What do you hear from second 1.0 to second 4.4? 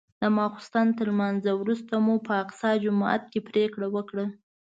لمانځه وروسته مو په اقصی جومات کې پرېکړه وکړه.